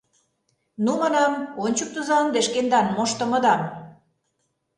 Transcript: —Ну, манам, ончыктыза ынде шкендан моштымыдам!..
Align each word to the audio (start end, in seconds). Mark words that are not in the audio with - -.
—Ну, 0.83 0.91
манам, 1.01 1.33
ончыктыза 1.65 2.15
ынде 2.23 2.39
шкендан 2.47 2.87
моштымыдам!.. 2.95 3.61